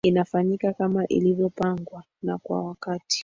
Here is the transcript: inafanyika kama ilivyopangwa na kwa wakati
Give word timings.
inafanyika 0.05 0.73
kama 0.73 1.07
ilivyopangwa 1.07 2.03
na 2.21 2.37
kwa 2.37 2.63
wakati 2.63 3.17